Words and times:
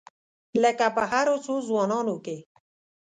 لکه 0.63 0.85
په 0.95 1.03
هرو 1.11 1.35
څو 1.45 1.55
ځوانانو 1.67 2.15
کې. 2.25 2.37